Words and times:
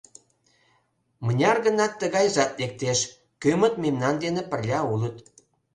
Мыняр 1.25 1.57
гынат 1.65 1.93
тыгайжат 1.99 2.51
лектеш, 2.61 2.99
кӧмыт 3.41 3.73
мемнан 3.83 4.15
дене 4.23 4.41
пырля 4.49 4.79
улыт. 4.93 5.17